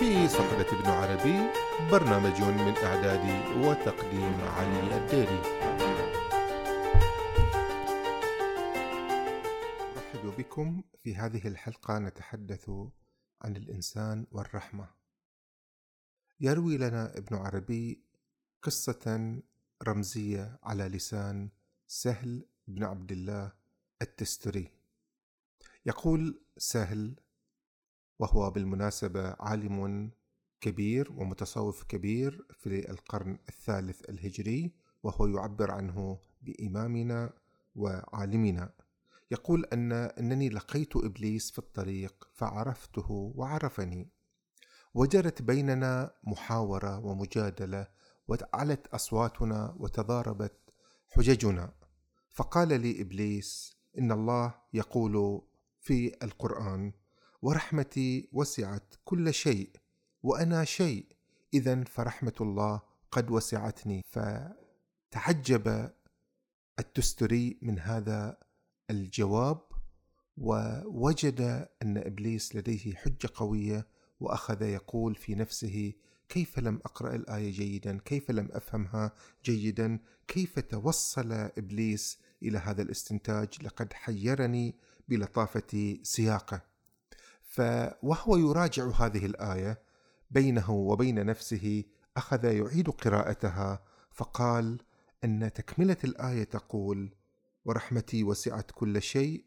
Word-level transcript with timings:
في 0.00 0.28
صحبة 0.28 0.80
ابن 0.80 0.90
عربي 0.90 1.52
برنامج 1.90 2.42
من 2.42 2.74
إعداد 2.76 3.24
وتقديم 3.56 4.40
علي 4.40 4.96
الديري. 4.96 5.40
أرحب 9.96 10.36
بكم 10.38 10.82
في 11.02 11.16
هذه 11.16 11.48
الحلقة 11.48 11.98
نتحدث 11.98 12.70
عن 13.42 13.56
الإنسان 13.56 14.26
والرحمة. 14.32 14.88
يروي 16.40 16.78
لنا 16.78 17.18
ابن 17.18 17.36
عربي 17.36 18.02
قصة 18.62 19.36
رمزية 19.82 20.58
على 20.62 20.88
لسان 20.88 21.50
سهل 21.86 22.46
بن 22.68 22.84
عبد 22.84 23.12
الله 23.12 23.52
التستري. 24.02 24.70
يقول 25.86 26.42
سهل 26.56 27.16
وهو 28.20 28.50
بالمناسبة 28.50 29.36
عالم 29.40 30.10
كبير 30.60 31.12
ومتصوف 31.12 31.84
كبير 31.84 32.46
في 32.58 32.90
القرن 32.90 33.38
الثالث 33.48 34.10
الهجري 34.10 34.74
وهو 35.02 35.26
يعبر 35.26 35.70
عنه 35.70 36.18
بإمامنا 36.42 37.32
وعالمنا. 37.74 38.72
يقول 39.30 39.64
أن 39.64 39.92
أنني 39.92 40.48
لقيت 40.48 40.96
إبليس 40.96 41.50
في 41.50 41.58
الطريق 41.58 42.28
فعرفته 42.34 43.32
وعرفني. 43.36 44.10
وجرت 44.94 45.42
بيننا 45.42 46.14
محاورة 46.24 46.98
ومجادلة 46.98 47.86
وعلت 48.28 48.86
أصواتنا 48.86 49.76
وتضاربت 49.78 50.58
حججنا. 51.08 51.74
فقال 52.30 52.80
لي 52.80 53.02
إبليس 53.02 53.76
إن 53.98 54.12
الله 54.12 54.54
يقول 54.72 55.42
في 55.80 56.24
القرآن 56.24 56.92
ورحمتي 57.42 58.28
وسعت 58.32 58.94
كل 59.04 59.34
شيء 59.34 59.70
وأنا 60.22 60.64
شيء. 60.64 61.06
اذا 61.54 61.84
فرحمة 61.84 62.34
الله 62.40 62.80
قد 63.10 63.30
وسعتني. 63.30 64.02
فتعجب 64.10 65.90
التستري 66.78 67.58
من 67.62 67.78
هذا 67.78 68.38
الجواب 68.90 69.60
ووجد 70.36 71.68
أن 71.82 71.98
إبليس 71.98 72.56
لديه 72.56 72.94
حجة 72.94 73.30
قوية 73.34 73.86
وأخذ 74.20 74.62
يقول 74.62 75.14
في 75.14 75.34
نفسه 75.34 75.92
كيف 76.28 76.58
لم 76.58 76.80
أقرأ 76.84 77.14
الآية 77.14 77.52
جيدا؟ 77.52 77.98
كيف 78.04 78.30
لم 78.30 78.48
أفهمها 78.52 79.12
جيدا؟ 79.44 79.98
كيف 80.28 80.58
توصل 80.58 81.32
إبليس 81.32 82.18
إلى 82.42 82.58
هذا 82.58 82.82
الاستنتاج؟ 82.82 83.48
لقد 83.62 83.92
حيرني 83.92 84.76
بلطافة 85.08 85.98
سياقه. 86.02 86.69
فوهو 87.50 88.36
يراجع 88.36 88.90
هذه 88.90 89.26
الآية 89.26 89.82
بينه 90.30 90.70
وبين 90.70 91.26
نفسه 91.26 91.84
أخذ 92.16 92.44
يعيد 92.44 92.90
قراءتها 92.90 93.82
فقال 94.10 94.80
إن 95.24 95.52
تكملة 95.52 95.96
الآية 96.04 96.44
تقول 96.44 97.14
ورحمتي 97.64 98.24
وسعت 98.24 98.70
كل 98.70 99.02
شيء 99.02 99.44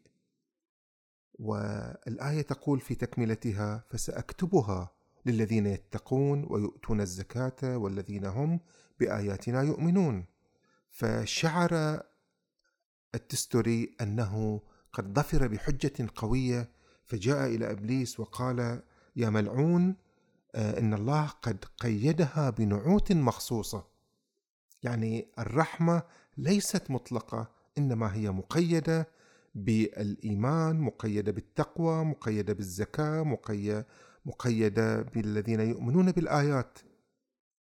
والآية 1.38 2.42
تقول 2.42 2.80
في 2.80 2.94
تكملتها 2.94 3.84
فسأكتبها 3.90 4.94
للذين 5.26 5.66
يتقون 5.66 6.46
ويؤتون 6.50 7.00
الزكاة 7.00 7.76
والذين 7.76 8.24
هم 8.26 8.60
بآياتنا 9.00 9.62
يؤمنون 9.62 10.26
فشعر 10.90 12.02
التستوري 13.14 13.96
أنه 14.00 14.60
قد 14.92 15.14
ظفر 15.14 15.46
بحجة 15.46 16.08
قوية 16.16 16.73
فجاء 17.04 17.46
إلى 17.46 17.70
إبليس 17.70 18.20
وقال 18.20 18.82
يا 19.16 19.30
ملعون 19.30 19.96
آه، 20.54 20.78
إن 20.78 20.94
الله 20.94 21.26
قد 21.26 21.64
قيدها 21.64 22.50
بنعوت 22.50 23.12
مخصوصة. 23.12 23.86
يعني 24.82 25.28
الرحمة 25.38 26.02
ليست 26.36 26.90
مطلقة 26.90 27.50
إنما 27.78 28.14
هي 28.14 28.30
مقيدة 28.30 29.08
بالإيمان 29.54 30.80
مقيدة 30.80 31.32
بالتقوى 31.32 32.04
مقيدة 32.04 32.52
بالزكاة 32.52 33.22
مقيدة 34.24 35.02
بالذين 35.02 35.60
يؤمنون 35.60 36.12
بالآيات. 36.12 36.78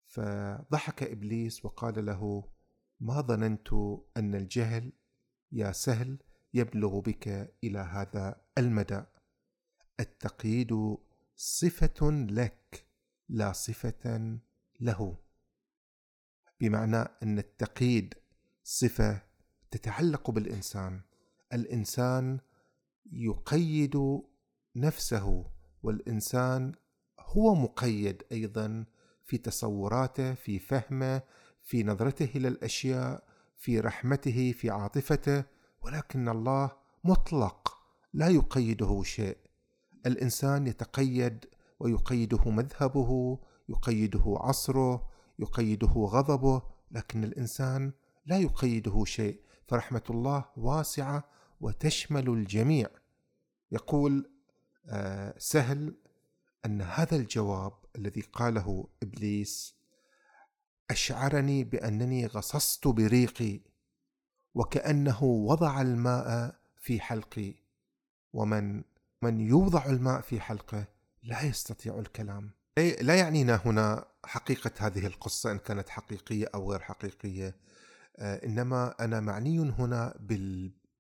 فضحك 0.07 1.03
إبليس 1.03 1.66
وقال 1.66 2.06
له 2.06 2.44
ما 3.00 3.22
ظننت 3.22 3.73
أن 4.17 4.35
الجهل 4.35 4.91
يا 5.51 5.72
سهل 5.72 6.17
يبلغ 6.53 7.00
بك 7.00 7.53
إلى 7.63 7.79
هذا 7.79 8.41
المدى؟ 8.57 9.03
التقييد 10.00 10.97
صفة 11.35 12.12
لك 12.12 12.85
لا 13.30 13.52
صفة 13.52 14.38
له. 14.80 15.18
بمعنى 16.59 16.97
أن 17.24 17.40
التقييد 17.40 18.13
صفة 18.63 19.22
تتعلق 19.72 20.31
بالإنسان. 20.31 21.02
الإنسان 21.53 22.40
يقيد 23.12 23.97
نفسه 24.75 25.52
والإنسان 25.84 26.74
هو 27.19 27.56
مقيد 27.56 28.24
أيضا 28.31 28.85
في 29.24 29.38
تصوراته 29.38 30.34
في 30.34 30.59
فهمه 30.59 31.22
في 31.62 31.84
نظرته 31.84 32.29
إلى 32.35 32.47
الأشياء 32.47 33.28
في 33.58 33.79
رحمته 33.79 34.52
في 34.52 34.69
عاطفته. 34.69 35.44
ولكن 35.81 36.29
الله 36.29 36.72
مطلق 37.03 37.78
لا 38.14 38.28
يقيده 38.28 39.03
شيء. 39.03 39.47
الإنسان 40.07 40.68
يتقيد 40.68 41.45
ويقيده 41.79 42.50
مذهبه 42.50 43.40
يقيده 43.69 44.38
عصره 44.40 45.09
يقيده 45.40 45.88
غضبه 45.88 46.62
لكن 46.91 47.23
الإنسان 47.23 47.91
لا 48.25 48.38
يقيده 48.38 49.06
شيء. 49.06 49.41
فرحمة 49.67 50.03
الله 50.09 50.46
واسعة 50.57 51.23
وتشمل 51.62 52.29
الجميع. 52.29 52.90
يقول 53.72 54.31
آه، 54.90 55.34
سهل 55.38 55.96
أن 56.66 56.81
هذا 56.81 57.16
الجواب 57.16 57.73
الذي 57.96 58.22
قاله 58.22 58.88
إبليس 59.03 59.75
أشعرني 60.90 61.63
بأنني 61.63 62.25
غصصت 62.25 62.88
بريقي 62.88 63.62
وكأنه 64.56 65.23
وضع 65.23 65.81
الماء 65.81 66.56
في 66.78 67.00
حلقي. 67.00 67.53
ومن 68.34 68.84
من 69.22 69.41
يوضع 69.41 69.85
الماء 69.85 70.22
في 70.22 70.39
حلقه 70.41 70.88
لا 71.23 71.41
يستطيع 71.41 72.00
الكلام. 72.00 72.51
لا 72.78 73.16
يعنينا 73.16 73.61
هنا 73.66 74.05
حقيقة 74.25 74.72
هذه 74.78 75.07
القصة 75.07 75.51
إن 75.51 75.57
كانت 75.57 75.89
حقيقية 75.89 76.50
أو 76.55 76.72
غير 76.72 76.79
حقيقية. 76.79 77.55
آه، 78.17 78.45
إنما 78.45 78.95
أنا 79.00 79.19
معني 79.19 79.59
هنا 79.59 80.16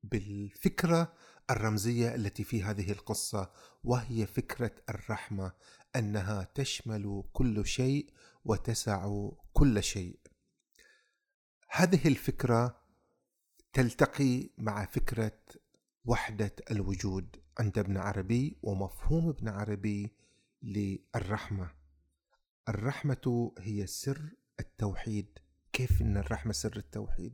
بالفكرة 0.03 1.13
الرمزية 1.49 2.15
التي 2.15 2.43
في 2.43 2.63
هذه 2.63 2.91
القصة 2.91 3.51
وهي 3.83 4.25
فكرة 4.25 4.71
الرحمة 4.89 5.51
أنها 5.95 6.47
تشمل 6.55 7.23
كل 7.33 7.65
شيء 7.65 8.09
وتسع 8.45 9.29
كل 9.53 9.83
شيء. 9.83 10.19
هذه 11.69 12.07
الفكرة 12.07 12.81
تلتقي 13.73 14.49
مع 14.57 14.85
فكرة 14.85 15.39
وحدة 16.07 16.55
الوجود 16.71 17.35
عند 17.59 17.77
ابن 17.77 17.97
عربي 17.97 18.57
ومفهوم 18.63 19.29
ابن 19.29 19.47
عربي 19.47 20.13
للرحمة. 20.63 21.69
الرحمة 22.69 23.51
هي 23.59 23.87
سر 23.87 24.29
التوحيد. 24.59 25.39
كيف 25.73 26.01
إن 26.01 26.17
الرحمة 26.17 26.53
سر 26.53 26.77
التوحيد؟ 26.77 27.33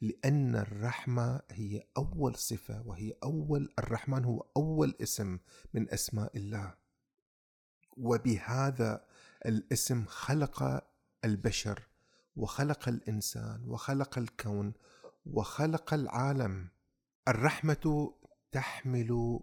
لأن 0.00 0.56
الرحمة 0.56 1.40
هي 1.50 1.82
أول 1.96 2.34
صفة 2.34 2.82
وهي 2.86 3.12
أول 3.22 3.72
الرحمن 3.78 4.24
هو 4.24 4.46
أول 4.56 4.94
اسم 5.02 5.38
من 5.74 5.90
أسماء 5.90 6.36
الله. 6.36 6.74
وبهذا 7.96 9.04
الاسم 9.46 10.04
خلق 10.04 10.88
البشر 11.24 11.88
وخلق 12.36 12.88
الإنسان 12.88 13.64
وخلق 13.68 14.18
الكون 14.18 14.72
وخلق 15.26 15.94
العالم. 15.94 16.75
الرحمة 17.28 18.14
تحمل 18.52 19.40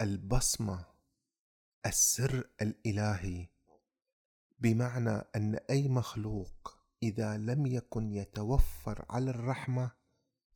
البصمه 0.00 0.86
السر 1.86 2.50
الإلهي 2.62 3.48
بمعنى 4.58 5.22
أن 5.36 5.54
أي 5.70 5.88
مخلوق 5.88 6.78
إذا 7.02 7.36
لم 7.36 7.66
يكن 7.66 8.12
يتوفر 8.12 9.04
على 9.10 9.30
الرحمة 9.30 9.90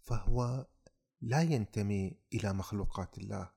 فهو 0.02 0.66
لا 1.20 1.42
ينتمي 1.42 2.18
إلى 2.34 2.52
مخلوقات 2.52 3.18
الله 3.18 3.50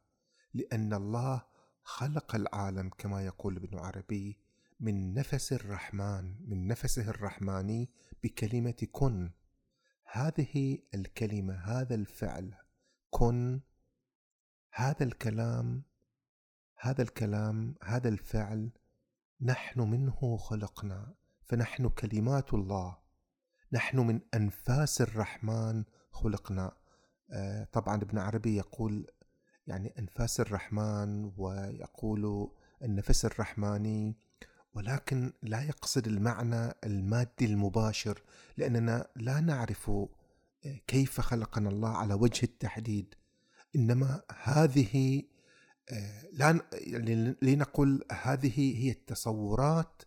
لأن 0.53 0.93
الله 0.93 1.45
خلق 1.83 2.35
العالم 2.35 2.89
كما 2.89 3.25
يقول 3.25 3.55
ابن 3.57 3.79
عربي 3.79 4.39
من 4.79 5.13
نفس 5.13 5.53
الرحمن 5.53 6.49
من 6.49 6.67
نفسه 6.67 7.09
الرحماني 7.09 7.89
بكلمة 8.23 8.87
كن 8.91 9.31
هذه 10.13 10.77
الكلمة 10.93 11.53
هذا 11.53 11.95
الفعل 11.95 12.53
كن 13.09 13.61
هذا 14.73 15.03
الكلام 15.03 15.83
هذا 16.79 17.01
الكلام 17.01 17.75
هذا 17.83 18.09
الفعل 18.09 18.71
نحن 19.41 19.81
منه 19.81 20.37
خلقنا 20.37 21.13
فنحن 21.43 21.89
كلمات 21.89 22.53
الله 22.53 22.97
نحن 23.73 23.99
من 23.99 24.21
أنفاس 24.33 25.01
الرحمن 25.01 25.83
خلقنا. 26.11 26.71
آه، 27.31 27.63
طبعا 27.63 27.95
ابن 27.95 28.17
عربي 28.17 28.57
يقول 28.57 29.07
يعني 29.67 29.93
أنفاس 29.99 30.39
الرحمن 30.39 31.31
ويقول 31.37 32.51
النفس 32.83 33.25
الرحماني 33.25 34.17
ولكن 34.73 35.33
لا 35.43 35.63
يقصد 35.63 36.07
المعنى 36.07 36.73
المادي 36.83 37.45
المباشر 37.45 38.21
لأننا 38.57 39.07
لا 39.15 39.39
نعرف 39.39 39.89
آه، 39.89 40.79
كيف 40.87 41.21
خلقنا 41.21 41.69
الله 41.69 41.89
على 41.89 42.13
وجه 42.13 42.43
التحديد. 42.43 43.15
إنما 43.75 44.21
هذه 44.43 45.23
آه، 45.89 46.23
لا 46.33 46.61
يعني 46.71 47.35
لنقل 47.41 48.03
هذه 48.11 48.77
هي 48.83 48.91
التصورات 48.91 50.03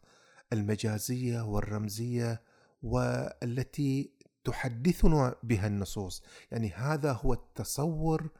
المجازية 0.52 1.40
والرمزية 1.40 2.42
والتي 2.82 4.12
تحدثنا 4.44 5.34
بها 5.42 5.66
النصوص. 5.66 6.22
يعني 6.50 6.72
هذا 6.72 7.12
هو 7.12 7.32
التصور 7.32 8.30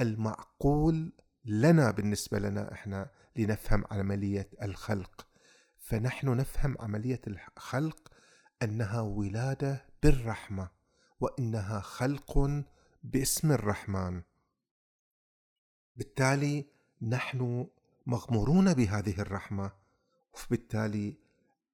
المعقول 0.00 1.12
لنا 1.44 1.90
بالنسبة 1.90 2.38
لنا 2.38 2.72
إحنا 2.72 3.10
لنفهم 3.36 3.84
عملية 3.90 4.50
الخلق. 4.62 5.29
فنحن 5.90 6.36
نفهم 6.36 6.76
عملية 6.80 7.20
الخلق 7.26 8.12
أنها 8.62 9.00
ولادة 9.00 9.86
بالرحمة 10.02 10.70
وإنها 11.20 11.80
خلق 11.80 12.62
باسم 13.02 13.52
الرحمن. 13.52 14.22
بالتالي 15.96 16.66
نحن 17.02 17.66
مغمورون 18.06 18.74
بهذه 18.74 19.20
الرحمة 19.20 19.72
وبالتالي 20.34 21.16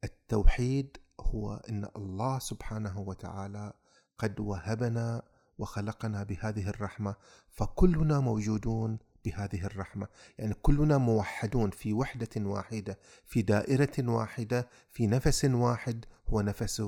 التوحيد 0.05 0.97
هو 1.21 1.55
إن 1.55 1.89
الله 1.97 2.39
سبحانه 2.39 3.01
وتعالى 3.01 3.73
قد 4.19 4.41
وهبنا 4.41 5.23
وخلقنا 5.59 6.23
بهذه 6.23 6.69
الرحمة 6.69 7.17
فكلنا 7.49 8.21
موجودون 8.21 8.99
بهذه 9.27 9.65
الرحمة. 9.67 10.09
يعني 10.39 10.55
كلنا 10.55 10.99
موحدون 10.99 11.71
في 11.71 11.93
وحدة 11.93 12.29
واحدة 12.37 12.99
في 13.25 13.43
دائرة 13.43 14.11
واحدة 14.11 14.69
في 14.91 15.07
نفس 15.07 15.45
واحد 15.45 16.05
هو 16.29 16.41
نفس 16.41 16.83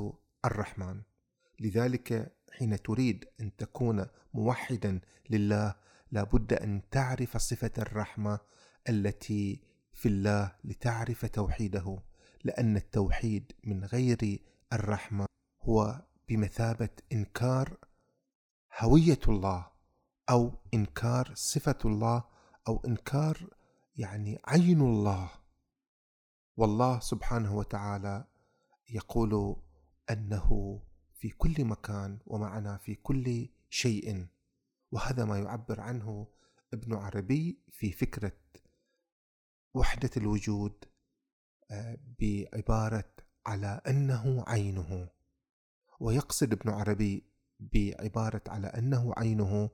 الرحمن. 0.44 1.00
لذلك 1.60 2.32
حين 2.52 2.82
تريد 2.82 3.24
أن 3.40 3.56
تكون 3.56 4.06
موحدا 4.34 5.00
لله 5.30 5.74
لابد 6.12 6.52
أن 6.52 6.82
تعرف 6.90 7.36
صفة 7.36 7.70
الرحمة 7.78 8.38
التي 8.88 9.60
في 9.92 10.08
الله 10.08 10.52
لتعرف 10.64 11.26
توحيده 11.26 11.98
لأن 12.44 12.76
التوحيد 12.76 13.52
من 13.64 13.84
غير 13.84 14.42
الرحمة 14.72 15.26
هو 15.62 16.02
بمثابة 16.28 16.88
إنكار 17.12 17.76
هوية 18.78 19.20
الله. 19.28 19.77
أو 20.30 20.52
إنكار 20.74 21.32
صفة 21.34 21.78
الله 21.84 22.24
أو 22.68 22.82
إنكار 22.86 23.50
يعني 23.96 24.38
عين 24.44 24.80
الله. 24.80 25.30
والله 26.56 27.00
سبحانه 27.00 27.56
وتعالى 27.56 28.24
يقول 28.90 29.56
أنه 30.10 30.80
في 31.14 31.28
كل 31.28 31.64
مكان 31.64 32.18
ومعنا 32.26 32.76
في 32.76 32.94
كل 32.94 33.48
شيء. 33.70 34.26
وهذا 34.92 35.24
ما 35.24 35.38
يعبر 35.38 35.80
عنه 35.80 36.26
ابن 36.72 36.94
عربي 36.94 37.62
في 37.70 37.92
فكرة 37.92 38.38
وحدة 39.74 40.10
الوجود 40.16 40.84
آه، 41.70 41.98
بعبارة 42.20 43.10
على 43.46 43.80
أنه 43.86 44.44
عينه. 44.46 45.08
ويقصد 46.00 46.52
ابن 46.52 46.70
عربي 46.70 47.24
بعبارة 47.60 48.42
على 48.48 48.66
أنه 48.66 49.14
عينه 49.16 49.70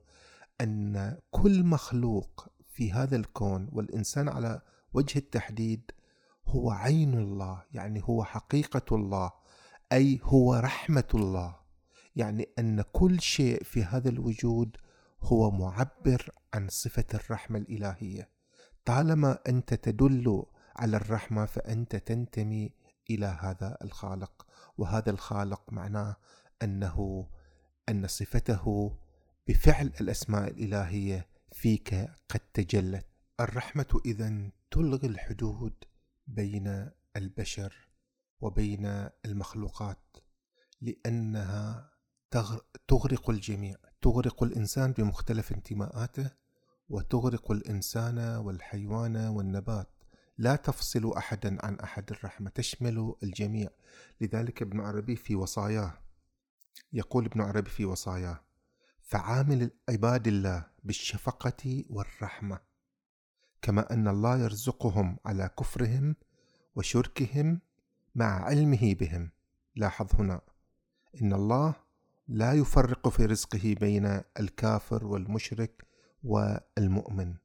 أن 0.61 1.17
كل 1.31 1.63
مخلوق 1.63 2.47
في 2.69 2.91
هذا 2.91 3.15
الكون 3.15 3.69
والإنسان 3.71 4.29
على 4.29 4.61
وجه 4.93 5.19
التحديد 5.19 5.91
هو 6.47 6.71
عين 6.71 7.13
الله 7.13 7.63
يعني 7.71 8.01
هو 8.03 8.23
حقيقة 8.23 8.95
الله 8.95 9.31
أي 9.91 10.19
هو 10.23 10.55
رحمة 10.55 11.07
الله. 11.13 11.55
يعني 12.15 12.49
أن 12.59 12.81
كل 12.81 13.21
شيء 13.21 13.63
في 13.63 13.83
هذا 13.83 14.09
الوجود 14.09 14.77
هو 15.21 15.51
معبر 15.51 16.29
عن 16.53 16.67
صفة 16.69 17.05
الرحمة 17.13 17.59
الإلهية. 17.59 18.29
طالما 18.85 19.39
أنت 19.47 19.73
تدل 19.73 20.43
على 20.75 20.97
الرحمة 20.97 21.45
فأنت 21.45 21.95
تنتمي 21.95 22.71
إلى 23.09 23.25
هذا 23.25 23.77
الخالق. 23.81 24.45
وهذا 24.77 25.09
الخالق 25.11 25.61
معناه 25.73 26.15
أنه 26.63 27.27
أن 27.89 28.07
صفته 28.07 28.97
بفعل 29.47 29.91
الأسماء 30.01 30.51
الإلهية 30.51 31.27
فيك 31.51 31.93
قد 32.29 32.39
تجلت. 32.53 33.07
الرحمة 33.39 34.01
إذا 34.05 34.51
تلغي 34.71 35.07
الحدود 35.07 35.73
بين 36.27 36.89
البشر 37.15 37.89
وبين 38.41 39.09
المخلوقات 39.25 40.17
لأنها 40.81 41.91
تغرق 42.87 43.29
الجميع. 43.29 43.75
تغرق 44.01 44.43
الإنسان 44.43 44.91
بمختلف 44.91 45.51
انتماءاته 45.51 46.31
وتغرق 46.89 47.51
الإنسان 47.51 48.19
والحيوان 48.19 49.17
والنبات. 49.17 49.89
لا 50.37 50.55
تفصل 50.55 51.13
احدا 51.17 51.65
عن 51.65 51.79
أحد. 51.79 52.11
الرحمة 52.11 52.49
تشمل 52.49 53.15
الجميع. 53.23 53.69
لذلك 54.21 54.61
ابن 54.61 54.79
عربي 54.79 55.15
في 55.15 55.35
وصاياه 55.35 55.93
يقول 56.93 57.25
ابن 57.25 57.41
عربي 57.41 57.69
في 57.69 57.85
وصاياه 57.85 58.41
فعامل 59.05 59.71
عباد 59.89 60.27
الله 60.27 60.65
بالشفقة 60.83 61.83
والرحمة 61.89 62.59
كما 63.61 63.93
أن 63.93 64.07
الله 64.07 64.37
يرزقهم 64.37 65.17
على 65.25 65.49
كفرهم 65.59 66.15
وشركهم 66.75 67.61
مع 68.15 68.45
علمه 68.45 68.95
بهم. 68.99 69.31
لاحظ 69.75 70.07
هنا 70.19 70.41
إن 71.21 71.33
الله 71.33 71.75
لا 72.27 72.53
يفرق 72.53 73.09
في 73.09 73.25
رزقه 73.25 73.75
بين 73.79 74.21
الكافر 74.39 75.05
والمشرك 75.05 75.85
والمؤمن. 76.23 77.35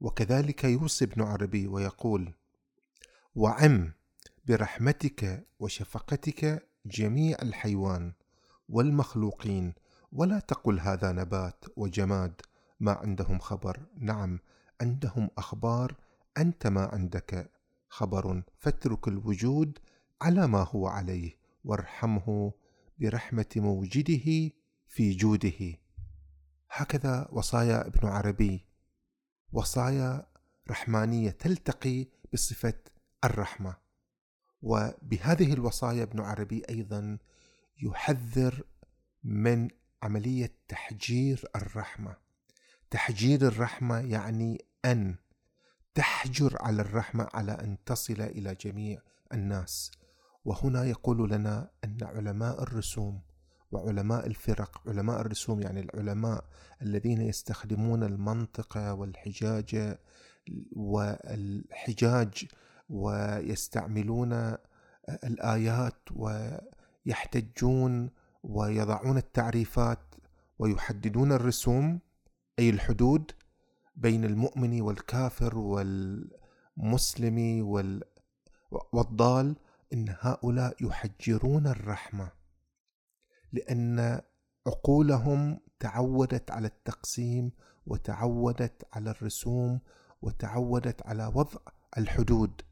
وكذلك 0.00 0.64
يوصي 0.64 1.04
ابن 1.04 1.22
عربي 1.22 1.66
ويقول 1.66 2.34
وعم 3.34 3.92
برحمتك 4.46 5.46
وشفقتك 5.60 6.68
جميع 6.86 7.36
الحيوان 7.42 8.12
والمخلوقين 8.68 9.74
ولا 10.12 10.38
تقل 10.38 10.80
هذا 10.80 11.12
نبات 11.12 11.64
وجماد 11.76 12.40
ما 12.80 12.92
عندهم 12.92 13.38
خبر. 13.38 13.86
نعم 13.96 14.38
عندهم 14.80 15.30
أخبار 15.38 15.94
أنت 16.38 16.66
ما 16.66 16.84
عندك 16.84 17.50
خبر. 17.88 18.42
فاترك 18.58 19.08
الوجود 19.08 19.78
على 20.22 20.46
ما 20.46 20.62
هو 20.62 20.86
عليه 20.86 21.36
وارحمه 21.64 22.52
برحمة 22.98 23.46
موجده 23.56 24.52
في 24.88 25.12
جوده. 25.12 25.74
هكذا 26.70 27.28
وصايا 27.32 27.86
ابن 27.86 28.08
عربي. 28.08 28.66
وصايا 29.52 30.26
رحمانية 30.70 31.30
تلتقي 31.30 32.06
بصفة 32.32 32.78
الرحمة. 33.24 33.76
وبهذه 34.62 35.52
الوصايا 35.52 36.02
ابن 36.02 36.20
عربي 36.20 36.62
أيضا 36.68 37.18
يحذر 37.82 38.64
من 39.24 39.68
عملية 40.02 40.52
تحجير 40.68 41.44
الرحمة. 41.56 42.16
تحجير 42.90 43.46
الرحمة 43.46 43.98
يعني 44.00 44.64
أن 44.84 45.16
تحجر 45.94 46.56
على 46.60 46.82
الرحمة 46.82 47.28
على 47.34 47.52
أن 47.52 47.76
تصل 47.86 48.20
إلى 48.20 48.54
جميع 48.54 49.02
الناس. 49.32 49.90
وهنا 50.44 50.84
يقول 50.84 51.30
لنا 51.30 51.70
أن 51.84 51.98
علماء 52.02 52.62
الرسوم 52.62 53.20
وعلماء 53.72 54.26
الفرق 54.26 54.82
علماء 54.86 55.20
الرسوم 55.20 55.62
يعني 55.62 55.80
العلماء 55.80 56.44
الذين 56.82 57.20
يستخدمون 57.20 58.02
المنطق 58.02 58.76
والحجاج 58.92 59.96
والحجاج 60.72 62.48
ويستعملون 62.88 64.56
الآيات 65.08 66.02
ويحتجون 67.06 68.10
ويضعون 68.42 69.16
التعريفات 69.16 70.14
ويحددون 70.58 71.32
الرسوم 71.32 72.00
أي 72.58 72.70
الحدود 72.70 73.32
بين 73.96 74.24
المؤمن 74.24 74.80
والكافر 74.80 75.58
والمسلم 75.58 77.38
والضال 78.92 79.56
إن 79.92 80.14
هؤلاء 80.20 80.84
يحجرون 80.84 81.66
الرحمة. 81.66 82.32
لأن 83.52 84.20
عقولهم 84.66 85.60
تعودت 85.80 86.50
على 86.50 86.66
التقسيم 86.66 87.52
وتعودت 87.86 88.88
على 88.92 89.10
الرسوم 89.10 89.80
وتعودت 90.22 91.06
على 91.06 91.26
وضع 91.34 91.60
الحدود 91.98 92.62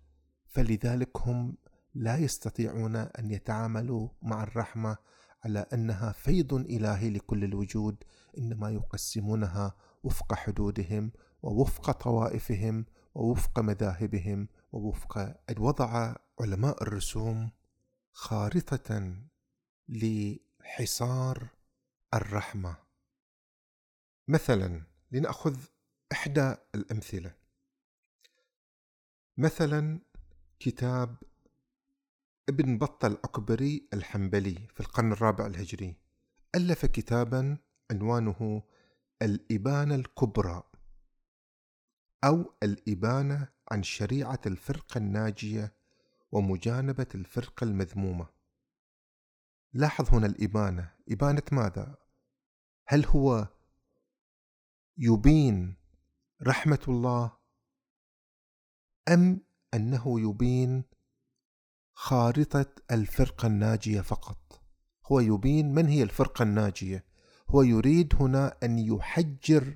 فلذلك 0.46 1.16
هم 1.16 1.56
لا 1.94 2.16
يستطيعون 2.16 2.96
أن 2.96 3.30
يتعاملوا 3.30 4.08
مع 4.23 4.42
الرحمة 4.42 4.96
على 5.47 5.67
أنها 5.73 6.12
فيض 6.12 6.55
إلهي 6.55 7.11
لكل 7.11 7.45
الوجود 7.45 8.05
إنما 8.38 8.71
يقسمونها 8.71 9.76
وفق 10.03 10.35
حدودهم 10.35 11.12
ووفق 11.43 11.91
طوائفهم 11.91 12.85
ووفق 13.15 13.61
مذاهبهم 13.61 14.49
ووفق 14.73 15.37
وضع 15.59 16.15
علماء 16.41 16.83
الرسوم 16.83 17.50
خارطة 18.12 19.17
لحصار 19.88 21.49
الرحمة. 22.15 22.76
مثلا 24.29 24.83
لنأخذ 25.12 25.57
إحدى 26.12 26.55
الأمثلة. 26.75 27.35
مثلا 29.37 30.00
كتاب 30.61 31.17
ابن 32.49 32.79
بطة 32.79 33.07
الأكبري 33.07 33.88
الحنبلي 33.95 34.69
في 34.75 34.81
القرن 34.81 35.12
الرابع 35.12 35.47
الهجري. 35.47 35.97
ألف 36.55 36.87
كتابا 36.87 37.59
عنوانه 37.91 38.62
الإبانة 39.23 39.95
الكبرى 39.95 40.62
أو 42.25 42.55
الإبانة 42.62 43.49
عن 43.73 43.83
شريعة 43.83 44.41
الفرقة 44.47 44.99
الناجية 44.99 45.76
ومجانبة 46.33 47.07
الفرقة 47.15 47.65
المذمومة. 47.65 48.26
لاحظ 49.73 50.15
هنا 50.15 50.26
الإبانة. 50.26 50.93
إبانة 51.11 51.43
ماذا؟ 51.53 51.97
هل 52.87 53.07
هو 53.07 53.49
يبين 54.99 55.76
رحمة 56.43 56.85
الله 56.88 57.33
أم 59.09 59.41
أنه 59.75 60.21
يبين 60.21 60.85
خارطة 61.99 62.67
الفرقة 62.91 63.47
الناجية 63.47 64.00
فقط. 64.00 64.61
هو 65.07 65.21
يبين 65.21 65.75
من 65.75 65.87
هي 65.87 66.03
الفرقة 66.03 66.43
الناجية. 66.43 67.05
هو 67.49 67.62
يريد 67.62 68.15
هنا 68.21 68.57
أن 68.62 68.79
يحجر 68.79 69.75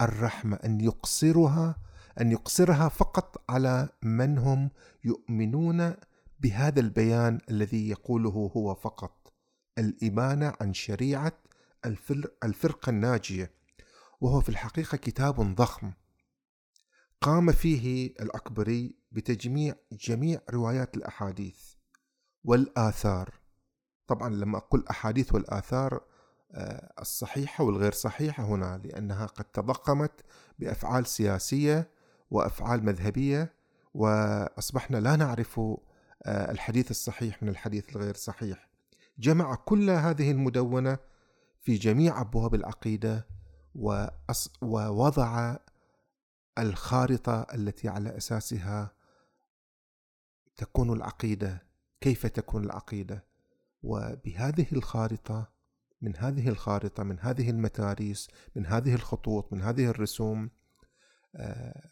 الرحمة 0.00 0.56
أن 0.56 0.80
يقصرها 0.80 1.76
أن 2.20 2.32
يقصرها 2.32 2.88
فقط 2.88 3.44
على 3.48 3.88
من 4.02 4.38
هم 4.38 4.70
يؤمنون 5.04 5.94
بهذا 6.40 6.80
البيان 6.80 7.38
الذي 7.50 7.88
يقوله 7.88 8.50
هو 8.56 8.74
فقط. 8.74 9.32
الإبانة 9.78 10.54
عن 10.60 10.74
شريعة 10.74 11.32
الفرقة 12.44 12.90
الناجية. 12.90 13.50
وهو 14.20 14.40
في 14.40 14.48
الحقيقة 14.48 14.96
كتاب 14.96 15.54
ضخم. 15.54 15.92
قام 17.20 17.52
فيه 17.52 18.06
الأكبري 18.06 18.94
بتجميع 19.12 19.74
جميع 19.92 20.40
روايات 20.50 20.96
الأحاديث 20.96 21.74
والآثار. 22.44 23.40
طبعا 24.06 24.28
لما 24.28 24.58
أقول 24.58 24.84
أحاديث 24.90 25.34
والآثار 25.34 26.00
آه، 26.52 26.92
الصحيحة 27.00 27.64
والغير 27.64 27.92
صحيحة 27.92 28.44
هنا 28.44 28.80
لأنها 28.84 29.26
قد 29.26 29.44
تضخمت 29.44 30.12
بأفعال 30.58 31.06
سياسية 31.06 31.90
وأفعال 32.30 32.84
مذهبية 32.84 33.54
وأصبحنا 33.94 34.96
لا 34.96 35.16
نعرف 35.16 35.60
آه، 35.60 36.50
الحديث 36.50 36.90
الصحيح 36.90 37.42
من 37.42 37.48
الحديث 37.48 37.96
الغير 37.96 38.14
صحيح. 38.14 38.68
جمع 39.18 39.54
كل 39.54 39.90
هذه 39.90 40.30
المدونة 40.30 40.98
في 41.60 41.74
جميع 41.74 42.20
أبواب 42.20 42.54
العقيدة 42.54 43.26
ووضع 44.62 45.56
الخارطة 46.60 47.46
التي 47.54 47.88
على 47.88 48.16
أساسها 48.16 48.92
تكون 50.56 50.92
العقيدة 50.92 51.62
كيف 52.00 52.26
تكون 52.26 52.64
العقيدة؟ 52.64 53.24
وبهذه 53.82 54.66
الخارطة 54.72 55.52
من 56.02 56.16
هذه 56.16 56.48
الخارطة 56.48 57.02
من 57.02 57.18
هذه 57.20 57.50
المتاريس 57.50 58.28
من 58.56 58.66
هذه 58.66 58.94
الخطوط 58.94 59.52
من 59.52 59.62
هذه 59.62 59.86
الرسوم 59.86 60.50
آه، 61.36 61.90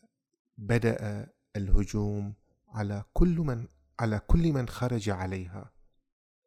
بدأ 0.59 1.27
الهجوم 1.57 2.35
على 2.69 3.05
كل 3.13 3.39
من 3.39 3.67
على 4.01 4.21
كل 4.27 4.53
من 4.53 4.69
خرج 4.69 5.11
عليها. 5.11 5.73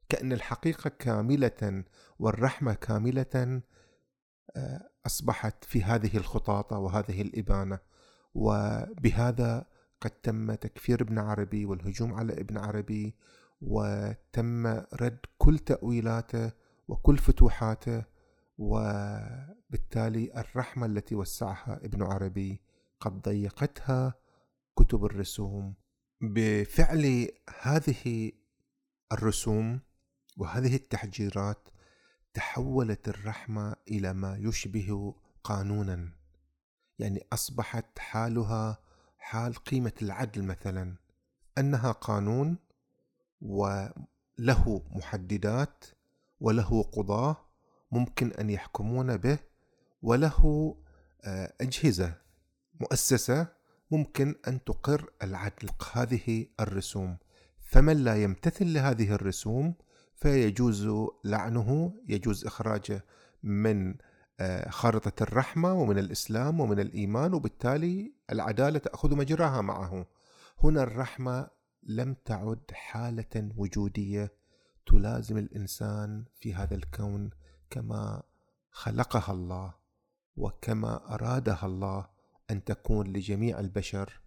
كأن 0.09 0.33
الحقيقة 0.33 0.89
كاملة 0.89 1.83
والرحمة 2.19 2.73
كاملة 2.73 3.61
آه، 4.55 4.89
أصبحت 5.05 5.65
في 5.65 5.83
هذه 5.83 6.17
الخطاطة 6.17 6.77
وهذه 6.77 7.21
الإبانة. 7.21 7.79
وبهذا 8.33 9.65
قد 10.01 10.11
تم 10.11 10.53
تكفير 10.53 11.01
ابن 11.01 11.19
عربي 11.19 11.65
والهجوم 11.65 12.13
على 12.13 12.33
ابن 12.33 12.57
عربي 12.57 13.15
وتم 13.61 14.67
رد 14.93 15.19
كل 15.37 15.59
تأويلاته 15.59 16.51
وكل 16.87 17.17
فتوحاته 17.17 18.03
وبالتالي 18.57 20.31
الرحمة 20.37 20.85
التي 20.85 21.15
وسعها 21.15 21.79
ابن 21.83 22.03
عربي 22.03 22.61
قد 22.99 23.21
ضيقتها 23.21 24.13
كتب 24.75 25.05
الرسوم. 25.05 25.75
بفعل 26.21 27.27
هذه 27.61 28.31
الرسوم 29.11 29.79
وهذه 30.37 30.75
التحجيرات 30.75 31.69
تحولت 32.33 33.09
الرحمة 33.09 33.75
إلى 33.87 34.13
ما 34.13 34.37
يشبه 34.37 35.15
قانونا. 35.43 36.20
يعني 37.01 37.27
أصبحت 37.33 37.99
حالها 37.99 38.77
حال 39.17 39.55
قيمة 39.55 39.93
العدل 40.01 40.43
مثلا. 40.43 40.95
أنها 41.57 41.91
قانون 41.91 42.57
وله 43.41 44.83
محددات 44.91 45.85
وله 46.39 46.83
قضاة 46.83 47.37
ممكن 47.91 48.31
أن 48.31 48.49
يحكمون 48.49 49.17
به 49.17 49.39
وله 50.01 50.75
آه، 51.23 51.53
أجهزة 51.61 52.13
مؤسسة 52.79 53.47
ممكن 53.91 54.35
أن 54.47 54.63
تقر 54.63 55.09
العدل. 55.23 55.69
هذه 55.93 56.47
الرسوم. 56.59 57.17
فمن 57.61 57.97
لا 57.97 58.23
يمتثل 58.23 58.73
لهذه 58.73 59.13
الرسوم 59.13 59.73
فيجوز 60.15 60.87
لعنه 61.23 61.93
يجوز 62.07 62.45
إخراجه 62.45 63.05
من 63.43 63.95
خارطة 64.69 65.23
الرحمة 65.23 65.73
ومن 65.73 65.97
الإسلام 65.97 66.59
ومن 66.59 66.79
الإيمان 66.79 67.33
وبالتالي 67.33 68.13
العدالة 68.31 68.79
تأخذ 68.79 69.15
مجراها 69.15 69.61
معه. 69.61 70.05
هنا 70.63 70.83
الرحمة 70.83 71.47
لم 71.83 72.15
تعد 72.25 72.61
حالة 72.73 73.49
وجودية 73.57 74.31
تلازم 74.85 75.37
الإنسان 75.37 76.25
في 76.35 76.53
هذا 76.53 76.75
الكون 76.75 77.29
كما 77.69 78.23
خلقها 78.71 79.33
الله 79.33 79.73
وكما 80.37 81.13
أرادها 81.13 81.65
الله 81.65 82.07
أن 82.51 82.63
تكون 82.63 83.07
لجميع 83.07 83.59
البشر 83.59 84.21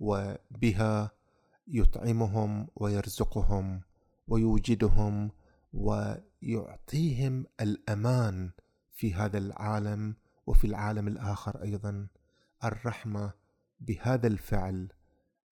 وبها 0.00 1.10
يطعمهم 1.68 2.68
ويرزقهم 2.76 3.80
ويوجدهم 4.28 5.30
ويعطيهم 5.72 7.46
الأمان 7.60 8.50
في 8.96 9.14
هذا 9.14 9.38
العالم 9.38 10.16
وفي 10.46 10.66
العالم 10.66 11.08
الآخر 11.08 11.62
أيضا 11.62 12.08
الرحمة 12.64 13.32
بهذا 13.80 14.26
الفعل 14.26 14.88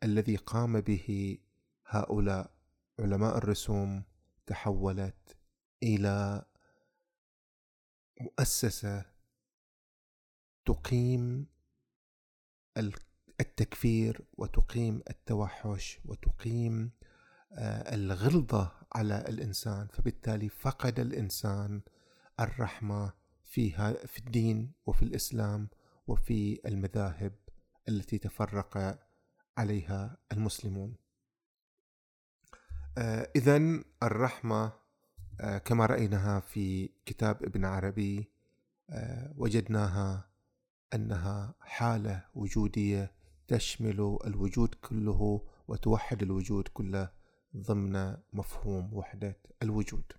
الذي 0.02 0.36
قام 0.36 0.80
به 0.80 1.38
هؤلاء 1.86 2.50
علماء 2.98 3.38
الرسوم 3.38 4.04
تحولت 4.46 5.36
إلى 5.82 6.44
مؤسسة 8.20 9.04
تقيم 10.64 11.46
التكفير 13.40 14.24
وتقيم 14.32 15.02
التوحش 15.10 16.00
وتقيم 16.04 16.90
آه، 17.52 17.94
الغلظة 17.94 18.72
على 18.92 19.24
الإنسان 19.28 19.86
فبالتالي 19.86 20.48
فقد 20.48 21.00
الإنسان 21.00 21.82
الرحمة 22.40 23.23
في 23.54 23.70
في 24.06 24.18
الدين 24.18 24.72
وفي 24.86 25.02
الإسلام 25.02 25.68
وفي 26.06 26.60
المذاهب 26.66 27.32
التي 27.88 28.18
تفرق 28.18 28.98
عليها 29.58 30.16
المسلمون. 30.32 30.96
آه، 32.98 33.30
إذا 33.36 33.82
الرحمة 34.02 34.72
آه، 35.40 35.58
كما 35.58 35.86
رأيناها 35.86 36.40
في 36.40 36.90
كتاب 37.06 37.42
ابن 37.42 37.64
عربي 37.64 38.30
آه، 38.90 39.34
وجدناها 39.36 40.30
أنها 40.94 41.54
حالة 41.60 42.24
وجودية 42.34 43.12
تشمل 43.48 44.18
الوجود 44.26 44.74
كله 44.74 45.46
وتوحد 45.68 46.22
الوجود 46.22 46.68
كله 46.68 47.10
ضمن 47.56 48.16
مفهوم 48.32 48.94
وحدة 48.94 49.36
الوجود. 49.62 50.12